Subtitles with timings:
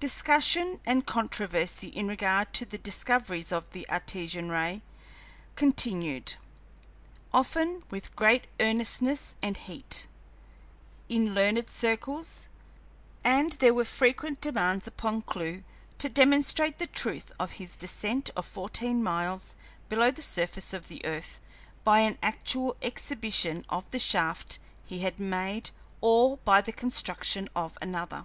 [0.00, 4.80] Discussion and controversy in regard to the discoveries of the Artesian ray
[5.54, 6.36] continued,
[7.30, 10.06] often with great earnestness and heat,
[11.10, 12.48] in learned circles,
[13.22, 15.62] and there were frequent demands upon Clewe
[15.98, 19.56] to demonstrate the truth of his descent of fourteen miles
[19.90, 21.38] below the surface of the earth
[21.84, 25.68] by an actual exhibition of the shaft he had made
[26.00, 28.24] or by the construction of another.